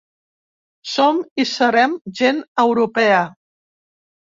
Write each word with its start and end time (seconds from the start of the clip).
Som 0.93 1.21
i 1.45 1.47
serem 1.51 1.95
gent 2.23 2.43
europea! 2.67 3.25